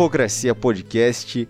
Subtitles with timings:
[0.00, 1.46] Burocracia Podcast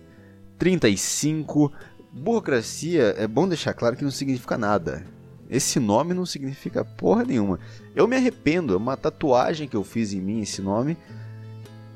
[0.59, 1.73] 35.
[2.11, 5.05] Burocracia é bom deixar claro que não significa nada.
[5.49, 7.61] Esse nome não significa porra nenhuma.
[7.95, 10.99] Eu me arrependo, é uma tatuagem que eu fiz em mim esse nome.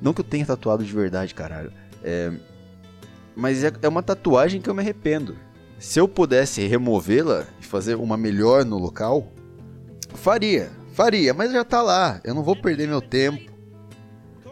[0.00, 1.72] Não que eu tenha tatuado de verdade, caralho.
[2.04, 2.32] É...
[3.34, 5.36] Mas é, é uma tatuagem que eu me arrependo.
[5.76, 9.32] Se eu pudesse removê-la e fazer uma melhor no local,
[10.14, 12.20] faria, faria, mas já tá lá.
[12.22, 13.53] Eu não vou perder meu tempo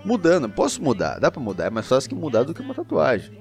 [0.04, 0.48] mudando.
[0.48, 3.38] Posso mudar, dá pra mudar, é mais fácil que mudar do que uma tatuagem.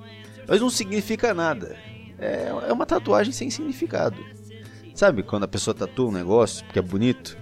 [0.48, 1.76] Mas não significa nada.
[2.18, 4.18] É, é uma tatuagem sem significado.
[4.94, 7.38] Sabe quando a pessoa tatua um negócio porque é bonito?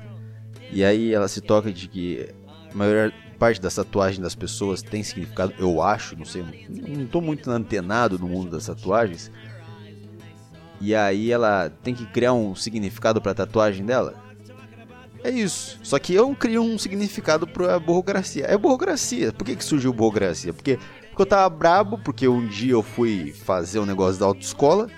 [0.72, 2.30] E aí ela se toca de que
[2.72, 7.22] a maior parte das tatuagens das pessoas tem significado, eu acho, não sei, não estou
[7.22, 9.32] muito antenado no mundo das tatuagens.
[10.82, 14.29] E aí ela tem que criar um significado para a tatuagem dela.
[15.24, 15.80] É isso.
[15.84, 18.46] Só que eu crio um significado para burocracia.
[18.46, 19.32] É burocracia.
[19.32, 20.54] Por que, que surgiu burocracia?
[20.54, 24.90] Porque, porque eu tava brabo, porque um dia eu fui fazer um negócio da autoescola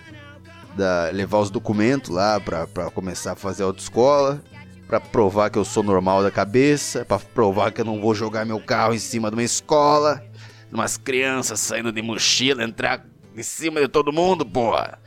[0.76, 4.42] da, levar os documentos lá pra, pra começar a fazer autoescola,
[4.88, 8.46] pra provar que eu sou normal da cabeça, pra provar que eu não vou jogar
[8.46, 10.24] meu carro em cima de uma escola,
[10.70, 15.00] de umas crianças saindo de mochila, entrar em cima de todo mundo, porra.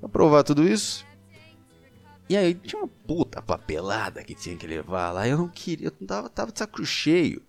[0.00, 1.05] Pra provar tudo isso.
[2.28, 6.06] E aí tinha uma puta papelada que tinha que levar lá, eu não queria, eu
[6.06, 7.42] tava, tava de saco cheio.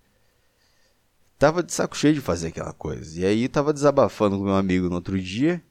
[1.38, 3.20] Tava de saco cheio de fazer aquela coisa.
[3.20, 5.62] E aí tava desabafando com meu amigo no outro dia.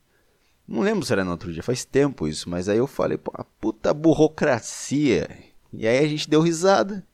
[0.68, 3.32] Não lembro se era no outro dia, faz tempo isso, mas aí eu falei, pô,
[3.34, 5.30] a puta burocracia.
[5.72, 7.06] E aí a gente deu risada.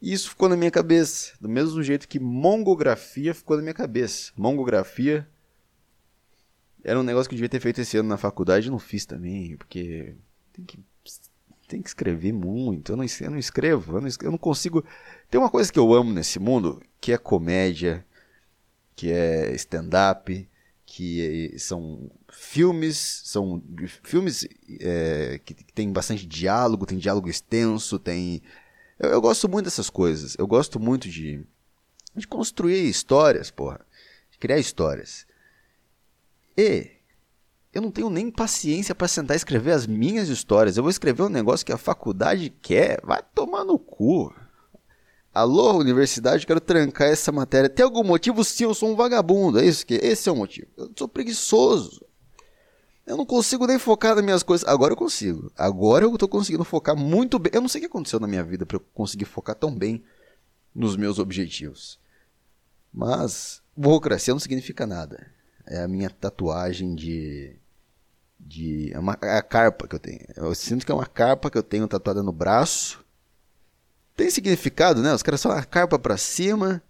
[0.00, 4.32] E isso ficou na minha cabeça, do mesmo jeito que mongografia ficou na minha cabeça.
[4.36, 5.26] Mongografia
[6.82, 9.06] era um negócio que eu devia ter feito esse ano na faculdade, e não fiz
[9.06, 10.14] também, porque
[10.52, 10.78] tem que
[11.66, 12.92] tem que escrever muito.
[12.92, 14.84] Eu não, eu não escrevo, eu não, eu não consigo.
[15.30, 18.06] Tem uma coisa que eu amo nesse mundo, que é comédia,
[18.94, 20.48] que é stand-up,
[20.86, 23.62] que são filmes, são
[24.02, 24.46] filmes
[24.80, 28.42] é, que, que tem bastante diálogo, tem diálogo extenso, tem.
[28.98, 30.36] Eu, eu, gosto muito dessas coisas.
[30.38, 31.44] Eu gosto muito de,
[32.14, 33.80] de construir histórias, porra.
[34.30, 35.26] De criar histórias.
[36.56, 36.93] E
[37.74, 40.76] eu não tenho nem paciência para sentar e escrever as minhas histórias.
[40.76, 43.00] Eu vou escrever um negócio que a faculdade quer.
[43.02, 44.32] Vai tomar no cu.
[45.34, 47.68] Alô, universidade, quero trancar essa matéria.
[47.68, 48.44] Tem algum motivo?
[48.44, 49.58] Sim, eu sou um vagabundo.
[49.58, 50.68] É isso que esse é o motivo.
[50.76, 52.06] Eu sou preguiçoso.
[53.04, 54.66] Eu não consigo nem focar nas minhas coisas.
[54.68, 55.50] Agora eu consigo.
[55.56, 57.50] Agora eu tô conseguindo focar muito bem.
[57.52, 60.04] Eu não sei o que aconteceu na minha vida para eu conseguir focar tão bem
[60.72, 61.98] nos meus objetivos.
[62.92, 65.26] Mas burocracia não significa nada.
[65.66, 67.56] É a minha tatuagem de
[68.44, 70.20] de é, uma, é a carpa que eu tenho.
[70.36, 73.04] Eu sinto que é uma carpa que eu tenho tatuada no braço
[74.16, 75.12] tem significado, né?
[75.12, 76.82] Os caras só a carpa para cima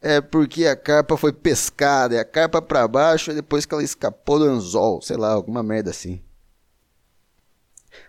[0.00, 3.82] é porque a carpa foi pescada, é a carpa para baixo é depois que ela
[3.82, 6.22] escapou do anzol, sei lá, alguma merda assim.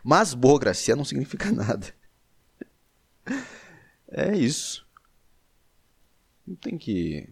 [0.04, 1.94] Mas burocracia não significa nada.
[4.10, 4.86] É isso.
[6.46, 7.30] Não tem que.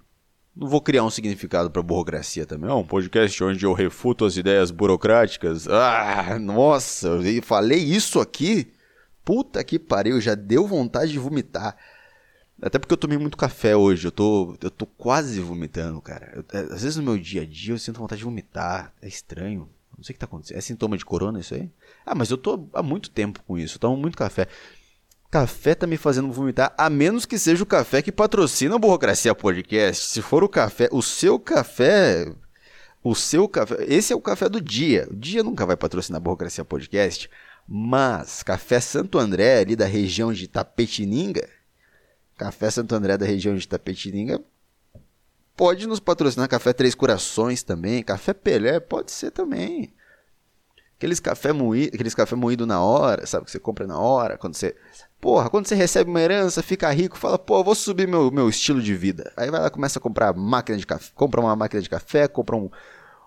[0.56, 2.70] Não vou criar um significado para burocracia também.
[2.70, 5.68] É um podcast onde eu refuto as ideias burocráticas.
[5.68, 8.72] Ah, nossa, eu falei isso aqui
[9.24, 11.78] Puta que pariu, já deu vontade de vomitar.
[12.62, 16.32] Até porque eu tomei muito café hoje, eu tô, eu tô quase vomitando, cara.
[16.36, 19.08] Eu, é, às vezes no meu dia a dia eu sinto vontade de vomitar, é
[19.08, 19.70] estranho.
[19.96, 20.58] Não sei o que tá acontecendo.
[20.58, 21.70] É sintoma de corona isso aí?
[22.06, 24.48] Ah, mas eu tô há muito tempo com isso, eu tomo muito café.
[25.32, 29.34] Café tá me fazendo vomitar, a menos que seja o café que patrocina a Burocracia
[29.34, 30.08] Podcast.
[30.08, 32.30] Se for o café, o seu café,
[33.02, 35.08] o seu café, esse é o café do dia.
[35.10, 37.30] O dia nunca vai patrocinar a Burocracia Podcast.
[37.66, 41.48] Mas Café Santo André, ali da região de Tapetininga,
[42.38, 44.44] Café Santo André da região de Tapetininga,
[45.56, 46.50] pode nos patrocinar.
[46.50, 49.94] Café Três Corações também, Café Pelé, pode ser também.
[51.02, 54.54] Aqueles café moído, aqueles café moído na hora, sabe que você compra na hora, quando
[54.54, 54.76] você,
[55.20, 58.80] porra, quando você recebe uma herança, fica rico, fala, pô, vou subir meu, meu estilo
[58.80, 59.34] de vida.
[59.36, 62.56] Aí vai lá, começa a comprar máquina de café, compra uma máquina de café, compra
[62.56, 62.70] um,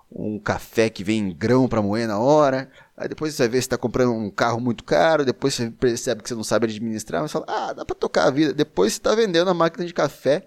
[0.09, 2.71] um café que vem em grão para moer na hora.
[2.97, 6.29] Aí depois você ver se está comprando um carro muito caro, depois você percebe que
[6.29, 8.53] você não sabe administrar, mas fala, ah, dá para tocar a vida.
[8.53, 10.47] Depois você está vendendo a máquina de café.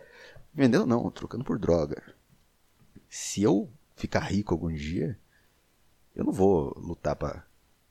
[0.53, 2.01] Vendendo não, trocando por droga.
[3.09, 5.19] Se eu ficar rico algum dia,
[6.17, 7.45] eu não vou lutar para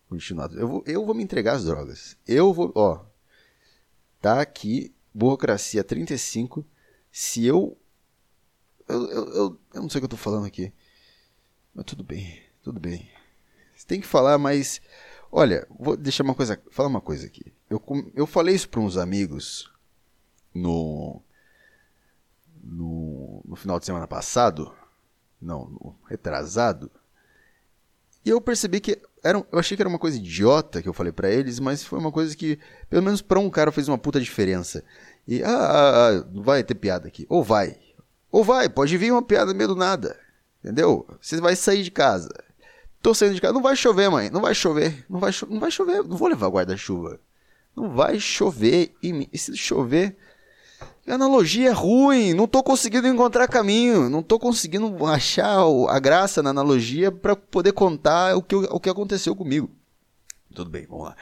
[0.08, 0.52] continuar.
[0.52, 2.16] Eu vou, eu vou me entregar às drogas.
[2.26, 3.06] Eu vou, ó,
[4.20, 6.66] tá aqui, burocracia 35.
[7.10, 7.78] Se eu
[8.88, 10.72] eu, eu, eu, eu não sei o que eu tô falando aqui.
[11.74, 13.08] Mas tudo bem, tudo bem.
[13.76, 14.80] Você tem que falar, mas.
[15.30, 16.60] Olha, vou deixar uma coisa.
[16.70, 17.52] Falar uma coisa aqui.
[17.70, 17.82] Eu,
[18.14, 19.70] eu falei isso para uns amigos
[20.54, 21.22] no,
[22.62, 24.74] no, no final de semana passado,
[25.40, 26.90] não, no retrasado,
[28.26, 31.12] e eu percebi que era, eu achei que era uma coisa idiota que eu falei
[31.12, 32.58] para eles, mas foi uma coisa que,
[32.90, 34.82] pelo menos para um cara, fez uma puta diferença.
[35.28, 37.24] E, ah, ah, ah, vai ter piada aqui.
[37.28, 37.78] Ou vai.
[38.32, 40.18] Ou vai, pode vir uma piada meio do nada.
[40.58, 41.06] Entendeu?
[41.20, 42.28] Você vai sair de casa.
[43.00, 43.54] Tô saindo de casa.
[43.54, 44.28] Não vai chover, mãe.
[44.28, 45.06] Não vai chover.
[45.08, 46.02] Não vai, cho não vai chover.
[46.02, 47.20] Não vou levar guarda-chuva.
[47.76, 48.92] Não vai chover.
[49.00, 50.16] E se chover,
[51.06, 56.42] a analogia é ruim, não tô conseguindo encontrar caminho, não tô conseguindo achar a graça
[56.42, 59.70] na analogia para poder contar o que, o que aconteceu comigo.
[60.54, 61.16] Tudo bem, vamos lá.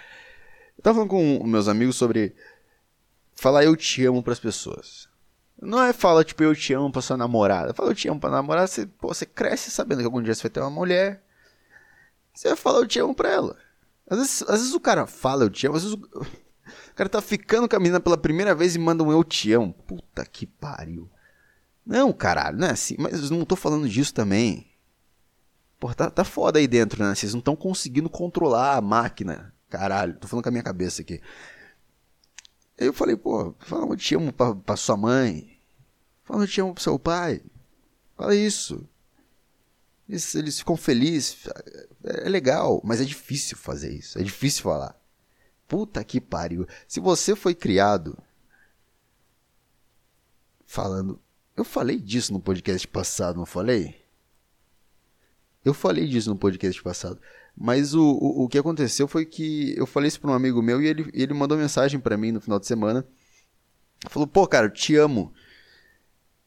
[0.79, 2.35] Eu tava falando com meus amigos sobre
[3.35, 5.09] falar eu te amo para as pessoas.
[5.61, 7.75] Não é fala tipo eu te amo pra sua namorada.
[7.75, 10.43] Fala eu te amo pra namorada, você, pô, você cresce sabendo que algum dia você
[10.43, 11.23] vai ter uma mulher.
[12.33, 13.57] Você vai falar eu te amo pra ela.
[14.09, 16.27] Às vezes, às vezes o cara fala eu te amo, às vezes o,
[16.95, 19.53] o cara tá ficando com a menina pela primeira vez e manda um eu te
[19.53, 19.75] amo.
[19.85, 21.11] Puta que pariu.
[21.85, 22.95] Não, caralho, não é assim.
[22.97, 24.71] Mas não tô falando disso também.
[25.81, 27.13] Pô, tá, tá foda aí dentro, né?
[27.13, 29.53] Vocês não estão conseguindo controlar a máquina.
[29.69, 31.21] Caralho, tô falando com a minha cabeça aqui.
[32.79, 35.59] Eu falei, pô, fala eu te amo pra, pra sua mãe.
[36.23, 37.43] Fala eu te amo pro seu pai.
[38.17, 38.89] Fala isso.
[40.09, 41.49] Eles, eles ficam felizes.
[42.05, 44.17] É, é legal, mas é difícil fazer isso.
[44.17, 44.97] É difícil falar.
[45.75, 46.69] Puta que pariu.
[46.87, 48.17] Se você foi criado
[50.65, 51.21] falando.
[51.57, 54.01] Eu falei disso no podcast passado, não falei?
[55.65, 57.21] Eu falei disso no podcast passado.
[57.57, 60.81] Mas o, o, o que aconteceu foi que eu falei isso pra um amigo meu
[60.81, 63.05] e ele, ele mandou mensagem para mim no final de semana.
[64.09, 65.35] Falou, pô, cara, te amo.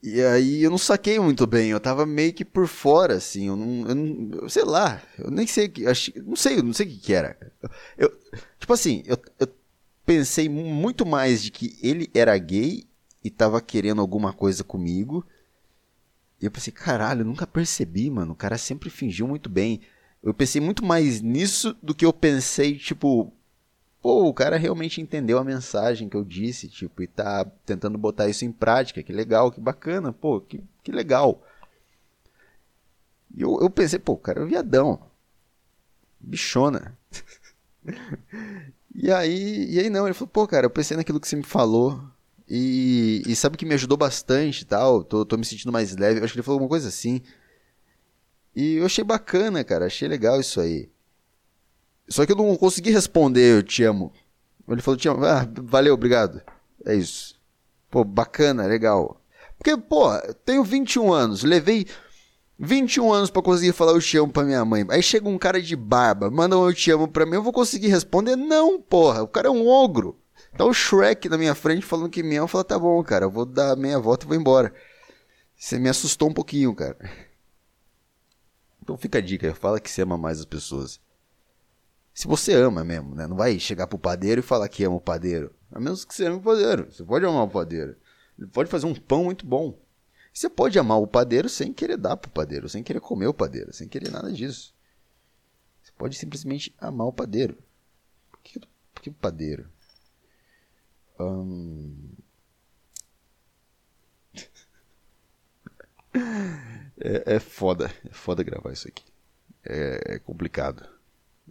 [0.10, 3.58] E aí eu não saquei muito bem, eu tava meio que por fora, assim, eu
[3.58, 6.98] não, eu não sei lá, eu nem sei, acho, não sei, não sei o que
[6.98, 7.38] que era.
[7.98, 8.10] Eu,
[8.58, 9.50] tipo assim, eu, eu
[10.06, 12.88] pensei muito mais de que ele era gay
[13.22, 15.28] e tava querendo alguma coisa comigo.
[16.42, 19.82] E eu pensei, caralho, eu nunca percebi, mano, o cara sempre fingiu muito bem.
[20.24, 23.34] Eu pensei muito mais nisso do que eu pensei, tipo,
[24.08, 28.30] pô, o cara realmente entendeu a mensagem que eu disse, tipo, e tá tentando botar
[28.30, 31.44] isso em prática, que legal, que bacana, pô, que, que legal.
[33.36, 34.98] E eu, eu pensei, pô, o cara é viadão,
[36.22, 36.98] bichona.
[38.96, 41.44] e aí, e aí não, ele falou, pô, cara, eu pensei naquilo que você me
[41.44, 42.02] falou,
[42.48, 46.22] e, e sabe que me ajudou bastante e tal, tô, tô me sentindo mais leve,
[46.22, 47.22] eu acho que ele falou alguma coisa assim.
[48.56, 50.90] E eu achei bacana, cara, achei legal isso aí.
[52.10, 54.12] Só que eu não consegui responder, eu te amo.
[54.68, 55.26] Ele falou, te amo.
[55.26, 56.42] Ah, valeu, obrigado.
[56.86, 57.36] É isso.
[57.90, 59.22] Pô, bacana, legal.
[59.58, 60.10] Porque, pô,
[60.46, 61.88] tenho 21 anos, levei
[62.60, 64.86] 21 anos para conseguir falar eu te amo pra minha mãe.
[64.90, 67.54] Aí chega um cara de barba, manda um eu te amo pra mim, eu vou
[67.54, 68.36] conseguir responder?
[68.36, 70.20] Não, porra, o cara é um ogro.
[70.58, 73.32] Tá o Shrek na minha frente falando que me ama, fala, tá bom, cara, eu
[73.32, 74.74] vou dar meia volta e vou embora.
[75.56, 76.98] Você me assustou um pouquinho, cara.
[78.82, 81.00] Então fica a dica, fala que você ama mais as pessoas.
[82.18, 83.28] Se você ama mesmo, né?
[83.28, 85.54] Não vai chegar pro padeiro e falar que ama o padeiro.
[85.72, 86.92] A menos que você ame o padeiro.
[86.92, 87.96] Você pode amar o padeiro.
[88.40, 89.80] Ele pode fazer um pão muito bom.
[90.34, 93.72] Você pode amar o padeiro sem querer dar pro padeiro, sem querer comer o padeiro,
[93.72, 94.74] sem querer nada disso.
[95.84, 97.56] Você pode simplesmente amar o padeiro.
[98.32, 98.60] Por que,
[98.96, 99.70] por que o padeiro?
[101.20, 102.16] Hum...
[107.00, 107.94] é, é foda.
[108.04, 109.06] É foda gravar isso aqui.
[109.64, 110.97] É, é complicado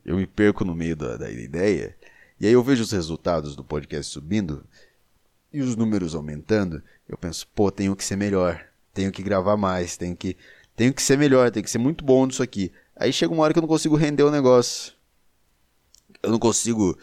[0.05, 1.97] eu me perco no meio da, da ideia,
[2.39, 4.65] e aí eu vejo os resultados do podcast subindo
[5.53, 9.97] e os números aumentando, eu penso, pô, tenho que ser melhor, tenho que gravar mais,
[9.97, 10.37] tenho que,
[10.75, 12.73] tenho que ser melhor, tenho que ser muito bom nisso aqui.
[12.95, 14.93] Aí chega uma hora que eu não consigo render o negócio.
[16.23, 16.99] Eu não consigo.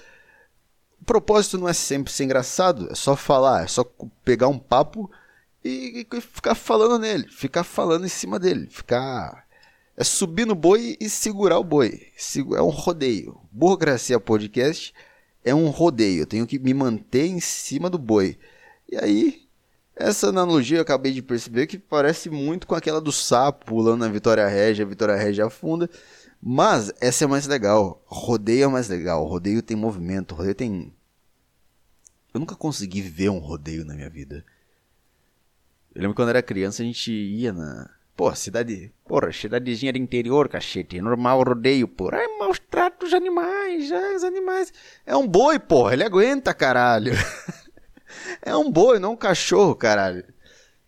[1.01, 3.83] O propósito não é sempre ser engraçado, é só falar, é só
[4.23, 5.09] pegar um papo
[5.63, 9.42] e, e ficar falando nele, ficar falando em cima dele, ficar
[9.95, 12.07] é subir no boi e segurar o boi.
[12.55, 13.39] É um rodeio.
[13.51, 14.93] Burocracia Podcast
[15.43, 16.21] é um rodeio.
[16.21, 18.37] Eu tenho que me manter em cima do boi.
[18.91, 19.47] E aí,
[19.95, 24.07] essa analogia eu acabei de perceber que parece muito com aquela do sapo pulando na
[24.07, 25.89] Vitória Régia, a Vitória Régia afunda.
[26.41, 28.01] Mas essa é mais legal.
[28.05, 29.25] Rodeio é mais legal.
[29.25, 30.35] Rodeio tem movimento.
[30.35, 30.93] Rodeio tem.
[32.33, 34.43] Eu nunca consegui ver um rodeio na minha vida.
[35.93, 38.93] Eu lembro quando era criança a gente ia na Pô, cidade.
[39.05, 41.01] Porra, cidadezinha de interior, cachete.
[41.01, 42.17] Normal rodeio, porra.
[42.17, 44.71] É maus tratos dos animais, já, os animais.
[45.05, 45.93] É um boi, porra.
[45.93, 47.13] Ele aguenta, caralho.
[48.41, 50.23] é um boi, não um cachorro, caralho.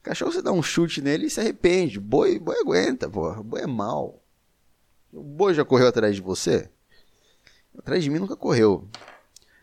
[0.04, 2.00] Cachorro você dá um chute nele e se arrepende.
[2.00, 3.42] Boi, boi aguenta, porra.
[3.42, 4.24] Boi é mal.
[5.12, 6.70] O boi já correu atrás de você?
[7.76, 8.88] Atrás de mim nunca correu.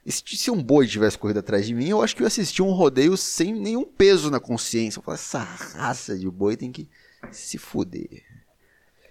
[0.04, 3.16] Se um boi tivesse corrido atrás de mim, eu acho que eu assistia um rodeio
[3.16, 4.98] sem nenhum peso na consciência.
[4.98, 6.90] Eu falei, essa raça de boi tem que
[7.36, 8.24] se fuder.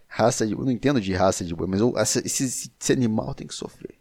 [0.07, 0.53] Raça de.
[0.53, 3.95] Eu não entendo de raça de boi, mas eu, esse, esse, animal tem que sofrer.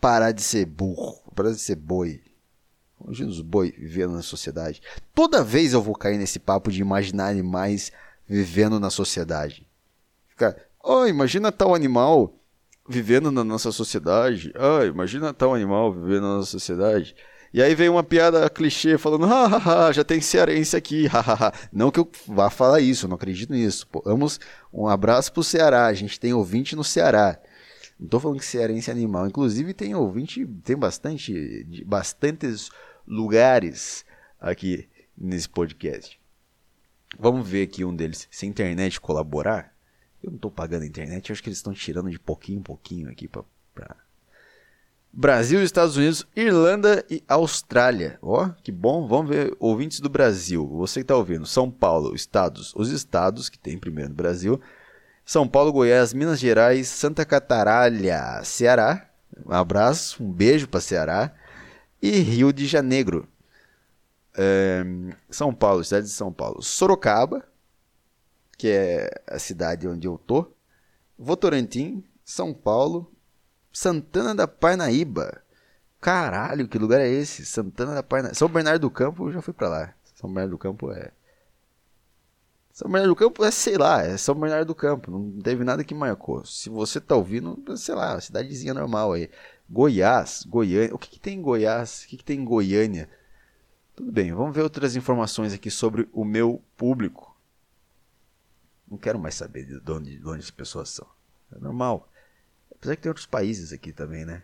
[0.00, 2.22] Parar de ser burro, parar de ser boi.
[3.04, 4.80] Imagina os boi vivendo na sociedade.
[5.14, 7.90] Toda vez eu vou cair nesse papo de imaginar animais
[8.26, 9.68] vivendo na sociedade.
[10.28, 12.32] Ficar, oh, imagina tal animal
[12.88, 14.52] vivendo na nossa sociedade.
[14.54, 17.14] Ah, imagina tal animal vivendo na nossa sociedade.
[17.52, 21.52] E aí vem uma piada clichê falando, hahaha, já tem cearense aqui, hahaha.
[21.70, 23.86] não que eu vá falar isso, eu não acredito nisso.
[23.88, 24.40] Pô, vamos,
[24.72, 27.38] um abraço pro Ceará, a gente tem ouvinte no Ceará.
[28.00, 32.70] Não tô falando que cearense é animal, inclusive tem ouvinte, tem bastante, bastantes
[33.06, 34.04] lugares
[34.40, 36.18] aqui nesse podcast.
[37.18, 38.26] Vamos ver aqui um deles.
[38.30, 39.76] Se a internet colaborar,
[40.22, 43.10] eu não tô pagando a internet, acho que eles estão tirando de pouquinho em pouquinho
[43.10, 43.44] aqui pra,
[43.74, 43.96] pra
[45.14, 48.18] Brasil, Estados Unidos, Irlanda e Austrália.
[48.22, 49.06] Ó, oh, que bom.
[49.06, 50.66] Vamos ver ouvintes do Brasil.
[50.66, 51.44] Você que está ouvindo.
[51.44, 52.72] São Paulo, estados.
[52.74, 54.58] Os estados que tem primeiro no Brasil.
[55.22, 59.10] São Paulo, Goiás, Minas Gerais, Santa Cataralha, Ceará.
[59.46, 61.34] Um abraço, um beijo para Ceará.
[62.00, 63.28] E Rio de Janeiro.
[64.34, 64.82] É,
[65.28, 66.62] São Paulo, cidade de São Paulo.
[66.62, 67.44] Sorocaba,
[68.56, 70.50] que é a cidade onde eu tô.
[71.18, 73.12] Votorantim, São Paulo,
[73.72, 75.42] Santana da Parnaíba.
[76.00, 77.46] Caralho, que lugar é esse?
[77.46, 78.34] Santana da Parnaíba.
[78.34, 79.94] São Bernardo do Campo, eu já fui pra lá.
[80.14, 81.10] São Bernardo do Campo é.
[82.72, 85.10] São Bernardo do Campo é, sei lá, é São Bernardo do Campo.
[85.10, 86.44] Não teve nada que marcou.
[86.44, 89.30] Se você tá ouvindo, sei lá, cidadezinha normal aí.
[89.68, 90.94] Goiás, Goiânia.
[90.94, 92.04] O que, que tem em Goiás?
[92.04, 93.08] O que, que tem em Goiânia?
[93.94, 97.36] Tudo bem, vamos ver outras informações aqui sobre o meu público.
[98.90, 101.06] Não quero mais saber de onde, de onde as pessoas são.
[101.54, 102.11] É normal.
[102.82, 104.42] Apesar que tem outros países aqui também, né?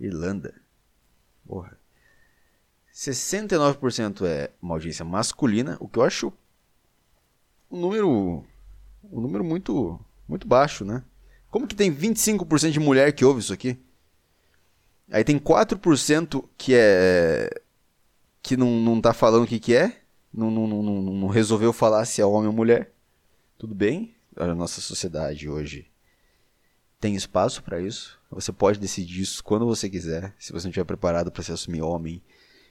[0.00, 0.52] Irlanda.
[1.46, 1.78] Porra.
[2.92, 6.32] 69% é uma audiência masculina, o que eu acho
[7.70, 8.44] um número
[9.04, 11.04] um número muito muito baixo, né?
[11.48, 13.78] Como que tem 25% de mulher que ouve isso aqui?
[15.08, 17.62] Aí tem 4% que é
[18.42, 20.02] que não, não tá falando o que que é,
[20.34, 22.92] não, não, não, não resolveu falar se é homem ou mulher.
[23.56, 24.12] Tudo bem?
[24.34, 25.88] A nossa sociedade hoje
[27.00, 28.18] tem espaço para isso.
[28.30, 30.34] Você pode decidir isso quando você quiser.
[30.38, 32.22] Se você não estiver preparado para se assumir homem,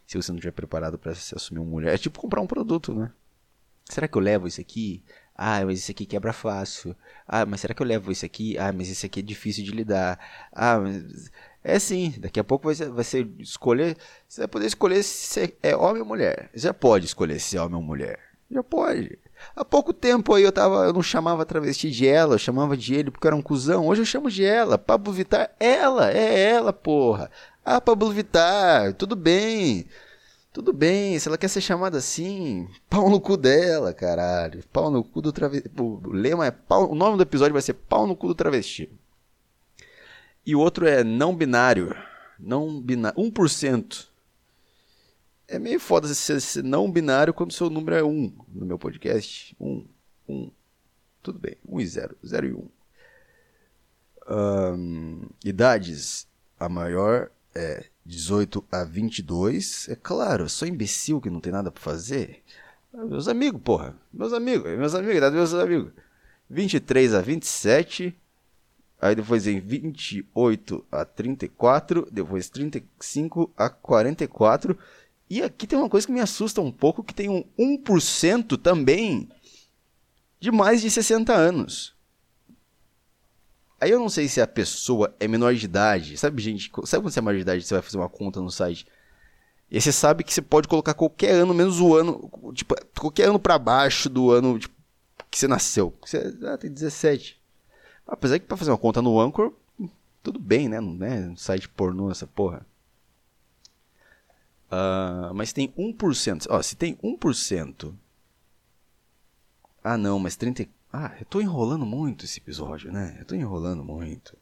[0.05, 3.11] se você não estiver preparado para se assumir mulher, é tipo comprar um produto, né?
[3.85, 5.03] Será que eu levo isso aqui?
[5.35, 6.95] Ah, mas isso aqui quebra fácil.
[7.27, 8.57] Ah, mas será que eu levo isso aqui?
[8.57, 10.19] Ah, mas isso aqui é difícil de lidar.
[10.51, 11.31] Ah, mas...
[11.63, 12.15] é sim.
[12.17, 13.05] Daqui a pouco você vai
[13.39, 13.95] escolher.
[14.27, 16.49] Você vai poder escolher se é homem ou mulher.
[16.53, 18.19] Você já pode escolher se é homem ou mulher.
[18.49, 19.17] Já pode.
[19.55, 22.95] Há pouco tempo aí eu tava, eu não chamava travesti de ela, eu chamava de
[22.95, 23.87] ele porque era um cuzão.
[23.87, 24.77] Hoje eu chamo de ela.
[24.77, 27.29] Pablo Vittar, ela, é ela, porra.
[27.63, 29.87] Ah, Pablo Vittar, tudo bem.
[30.53, 34.63] Tudo bem, se ela quer ser chamada assim, pau no cu dela, caralho.
[34.71, 35.69] Pau no cu do travesti.
[35.77, 36.89] O lema é pau...
[36.91, 38.89] o nome do episódio vai ser pau no cu do travesti.
[40.45, 41.93] E o outro é não binário.
[42.39, 43.19] Não binário.
[43.19, 44.07] 1%.
[45.47, 49.55] É meio foda ser, ser não binário quando seu número é 1 no meu podcast.
[49.59, 49.85] 1,
[50.27, 50.51] 1.
[51.21, 51.55] Tudo bem.
[51.67, 52.17] 1 e 0.
[52.25, 52.69] 0 e 1.
[54.27, 56.27] Um, idades.
[56.59, 59.89] A maior é 18 a 22.
[59.89, 62.41] É claro, sou imbecil que não tem nada pra fazer.
[62.93, 63.95] Meus amigos, porra.
[64.13, 64.77] Meus amigos.
[64.77, 65.91] Meus amigos, idade meus amigos.
[66.49, 68.17] 23 a 27.
[69.01, 72.07] Aí depois vem 28 a 34.
[72.11, 74.77] Depois 35 a 44.
[75.29, 79.27] E aqui tem uma coisa que me assusta um pouco, que tem um 1% também
[80.39, 81.95] de mais de 60 anos.
[83.79, 86.17] Aí eu não sei se a pessoa é menor de idade.
[86.17, 88.51] Sabe, gente, sabe quando você é maior de idade você vai fazer uma conta no
[88.51, 88.87] site?
[89.69, 93.39] E você sabe que você pode colocar qualquer ano, menos o ano, tipo, qualquer ano
[93.39, 94.73] para baixo do ano tipo,
[95.29, 95.93] que você nasceu.
[96.05, 97.41] Você ah, tem 17.
[98.07, 99.51] Apesar que para fazer uma conta no Anchor,
[100.21, 100.79] tudo bem, né?
[100.79, 102.65] Não é um site pornô essa porra.
[104.71, 106.47] Uh, mas tem 1%.
[106.49, 107.93] Ó, se tem 1%.
[109.83, 110.67] Ah, não, mas 30.
[110.91, 113.17] Ah, eu tô enrolando muito esse episódio, né?
[113.19, 114.37] Eu tô enrolando muito.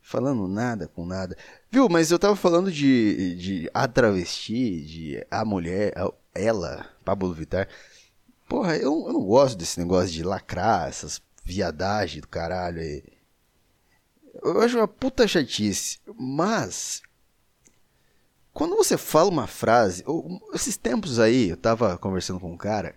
[0.00, 1.36] Falando nada com nada.
[1.70, 5.92] Viu, mas eu tava falando de, de a travesti, de a mulher,
[6.34, 7.68] ela, Pablo Vittar.
[8.48, 13.02] Porra, eu, eu não gosto desse negócio de lacrar, essas viadagens do caralho aí.
[14.42, 16.00] Eu acho uma puta chatice.
[16.18, 17.02] Mas
[18.52, 20.04] quando você fala uma frase,
[20.52, 22.94] esses tempos aí, eu tava conversando com um cara,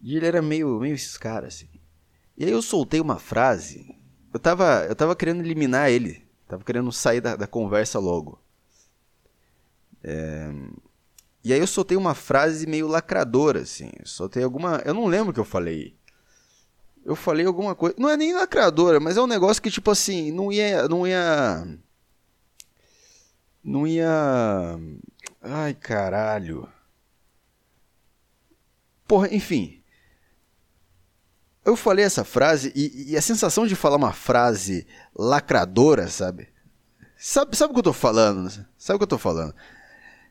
[0.00, 1.68] e ele era meio, meio esses caras, assim.
[2.36, 3.94] E aí eu soltei uma frase,
[4.32, 6.24] eu tava, eu tava querendo eliminar ele.
[6.46, 8.40] Tava querendo sair da, da conversa logo.
[10.02, 10.50] É...
[11.42, 13.90] E aí eu soltei uma frase meio lacradora, assim.
[13.98, 14.82] Eu soltei alguma.
[14.84, 15.96] Eu não lembro o que eu falei.
[17.04, 17.94] Eu falei alguma coisa.
[17.98, 20.88] Não é nem lacradora, mas é um negócio que, tipo assim, não ia.
[20.88, 21.66] Não ia.
[23.62, 24.78] Não ia.
[25.40, 26.68] Ai, caralho.
[29.06, 29.82] Porra, enfim.
[31.64, 36.48] Eu falei essa frase e, e, a sensação de falar uma frase lacradora, sabe?
[37.16, 38.48] Sabe, sabe o que eu tô falando?
[38.78, 39.54] Sabe o que eu tô falando?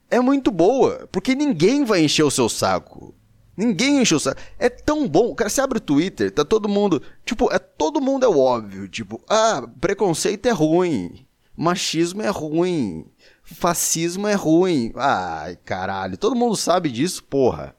[0.10, 3.14] É muito boa, porque ninguém vai encher o seu saco.
[3.56, 4.42] Ninguém enche o saco.
[4.58, 5.36] É tão bom.
[5.36, 7.02] Cara, você abre o Twitter, tá todo mundo.
[7.24, 8.88] Tipo, é todo mundo é óbvio.
[8.88, 11.28] Tipo, ah, preconceito é ruim.
[11.62, 13.12] Machismo é ruim.
[13.44, 14.94] Fascismo é ruim.
[14.96, 16.18] Ai, caralho.
[16.18, 17.76] Todo mundo sabe disso, porra.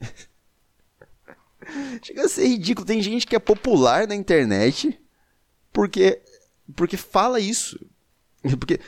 [2.02, 2.84] Chega a ser ridículo.
[2.84, 5.00] Tem gente que é popular na internet
[5.72, 6.20] porque,
[6.74, 7.78] porque fala isso.
[8.58, 8.80] Porque,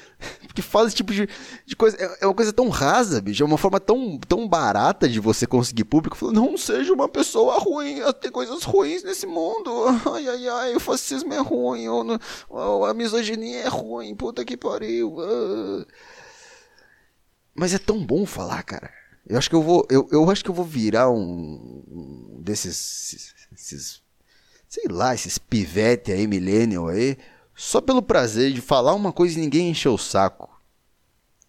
[0.46, 1.28] porque fala esse tipo de,
[1.66, 1.96] de coisa.
[1.98, 3.42] É, é, uma coisa tão rasa, bicho.
[3.42, 6.16] É uma forma tão, tão barata de você conseguir público.
[6.16, 8.00] Falando, não seja uma pessoa ruim.
[8.20, 9.70] Tem coisas ruins nesse mundo.
[10.14, 10.76] Ai, ai, ai.
[10.76, 11.88] O fascismo é ruim.
[11.88, 12.04] Ou,
[12.48, 14.14] ou a misoginia é ruim.
[14.14, 15.16] Puta que pariu.
[15.20, 15.86] Ah.
[17.54, 18.90] Mas é tão bom falar, cara.
[19.26, 19.86] Eu acho que eu vou.
[19.90, 23.34] Eu, eu acho que eu vou virar um, um desses.
[23.52, 24.02] Esses,
[24.68, 27.18] sei lá, esses pivete aí, millennial aí.
[27.58, 30.48] Só pelo prazer de falar uma coisa e ninguém encher o saco.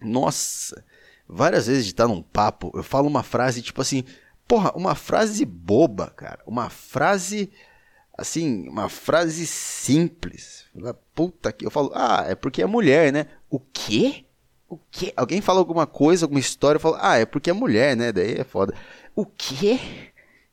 [0.01, 0.83] Nossa,
[1.27, 4.03] várias vezes de estar num papo, eu falo uma frase tipo assim,
[4.47, 6.41] porra, uma frase boba, cara.
[6.47, 7.51] Uma frase
[8.17, 10.65] assim, uma frase simples.
[11.13, 13.27] Puta que eu falo, ah, é porque é mulher, né?
[13.47, 14.25] O quê?
[14.67, 15.13] O quê?
[15.15, 18.11] Alguém fala alguma coisa, alguma história, eu falo, ah, é porque é mulher, né?
[18.11, 18.73] Daí é foda.
[19.15, 19.79] O quê?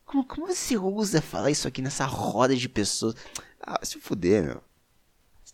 [0.05, 3.15] Como, como você usa falar isso aqui nessa roda de pessoas?
[3.59, 4.66] Ah, se fuder, meu.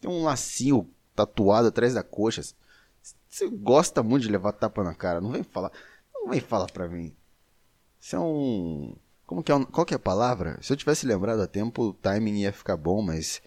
[0.04, 2.42] Tem um lacinho tatuado atrás da coxa.
[3.30, 5.22] Você gosta muito de levar tapa na cara.
[5.22, 5.72] Não vem falar.
[6.14, 7.16] Não vem falar pra mim.
[8.02, 8.98] Você é um.
[9.26, 9.66] Como que é?
[9.68, 10.60] Qual que é a palavra?
[10.62, 13.42] Se eu tivesse lembrado a tempo, o timing ia ficar bom, mas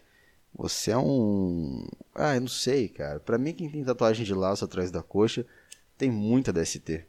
[0.55, 1.87] você é um.
[2.15, 3.21] Ah, eu não sei, cara.
[3.21, 5.45] Pra mim, quem tem tatuagem de laço atrás da coxa
[5.99, 7.07] tem muita DST.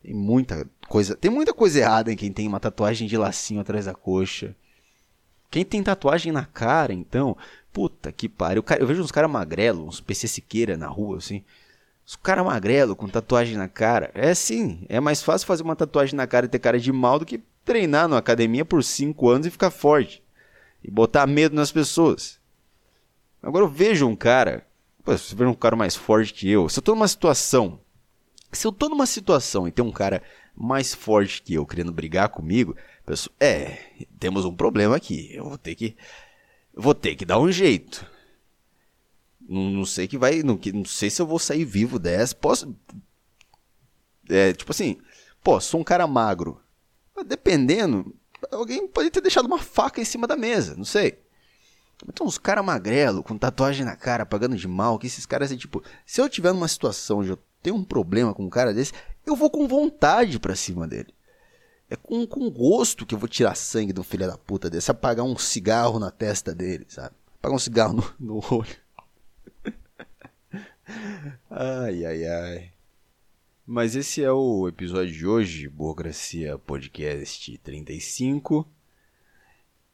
[0.00, 1.16] Tem muita coisa.
[1.16, 4.54] Tem muita coisa errada em quem tem uma tatuagem de lacinho atrás da coxa.
[5.50, 7.36] Quem tem tatuagem na cara, então.
[7.72, 8.64] Puta que pariu.
[8.78, 11.44] Eu vejo uns caras magrelos, uns PC Siqueira na rua, assim.
[12.06, 14.10] Os caras magrelo com tatuagem na cara.
[14.14, 17.18] É sim, é mais fácil fazer uma tatuagem na cara e ter cara de mal
[17.18, 20.22] do que treinar na academia por 5 anos e ficar forte.
[20.82, 22.40] E botar medo nas pessoas.
[23.42, 24.66] Agora eu vejo um cara.
[25.04, 26.68] Pô, você vê um cara mais forte que eu.
[26.68, 27.80] Se eu tô numa situação.
[28.52, 30.22] Se eu tô numa situação e tem um cara
[30.56, 32.76] mais forte que eu querendo brigar comigo,
[33.38, 33.78] é,
[34.18, 35.30] temos um problema aqui.
[35.34, 35.96] Eu vou ter que.
[36.74, 38.06] vou ter que dar um jeito.
[39.40, 40.42] Não, não sei que vai.
[40.42, 42.34] Não, não sei se eu vou sair vivo dessa.
[42.34, 42.74] Posso.
[44.28, 44.98] É, tipo assim,
[45.42, 46.60] pô, sou um cara magro.
[47.26, 48.14] Dependendo,
[48.50, 51.18] alguém pode ter deixado uma faca em cima da mesa, não sei.
[52.08, 55.56] Então, uns caras magrelo, com tatuagem na cara, pagando de mal, que esses caras, é
[55.56, 58.92] tipo, se eu tiver numa situação onde eu tenho um problema com um cara desse,
[59.26, 61.12] eu vou com vontade pra cima dele.
[61.90, 65.26] É com, com gosto que eu vou tirar sangue do filho da puta desse, apagar
[65.26, 67.16] um cigarro na testa dele, sabe?
[67.40, 68.76] Apagar um cigarro no, no olho.
[71.50, 72.72] ai, ai, ai.
[73.66, 78.64] Mas esse é o episódio de hoje, Burocracia Podcast 35.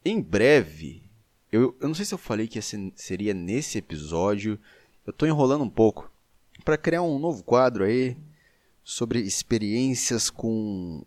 [0.04, 1.02] Em breve,
[1.50, 2.60] eu, eu não sei se eu falei que
[2.94, 4.58] seria nesse episódio,
[5.06, 6.10] eu tô enrolando um pouco,
[6.62, 8.16] para criar um novo quadro aí
[8.84, 11.04] sobre experiências com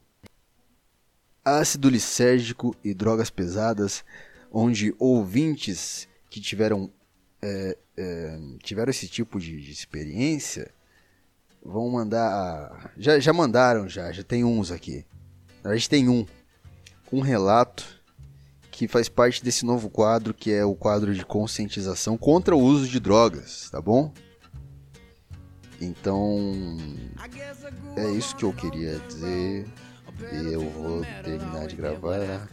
[1.44, 4.04] ácido lisérgico e drogas pesadas,
[4.52, 6.92] onde ouvintes que tiveram,
[7.42, 10.72] é, é, tiveram esse tipo de, de experiência
[11.64, 12.92] vão mandar.
[12.98, 15.06] Já, já mandaram, já, já tem uns aqui.
[15.64, 16.26] A gente tem um.
[17.12, 18.00] Um relato
[18.70, 22.88] que faz parte desse novo quadro, que é o quadro de conscientização contra o uso
[22.88, 24.14] de drogas, tá bom?
[25.82, 26.78] Então,
[27.96, 29.66] é isso que eu queria dizer.
[30.32, 32.48] E eu vou terminar de gravar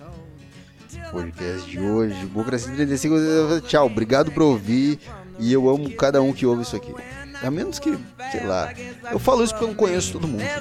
[1.08, 2.26] o podcast de hoje.
[2.26, 3.60] Burocracia 35.
[3.66, 4.98] Tchau, obrigado por ouvir.
[5.38, 6.94] E eu amo cada um que ouve isso aqui.
[7.42, 7.96] A menos que,
[8.32, 8.72] sei lá.
[9.10, 10.40] Eu falo isso porque eu não conheço todo mundo.
[10.40, 10.56] Né?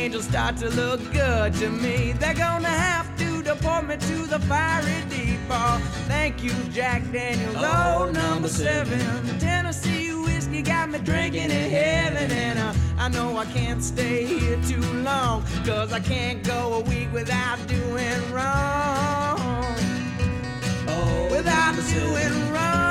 [0.00, 2.12] angels start to look good to me.
[2.12, 5.78] They're gonna have to deport me to the fiery deep ball.
[6.08, 7.56] Thank you, Jack Daniels.
[7.58, 8.98] Oh, oh number seven.
[8.98, 9.38] seven.
[9.38, 12.30] Tennessee whiskey got me drinking in heaven.
[12.30, 16.80] And uh, I know I can't stay here too long, cause I can't go a
[16.80, 19.76] week without doing wrong.
[20.88, 22.52] Oh, without doing seven.
[22.54, 22.89] wrong.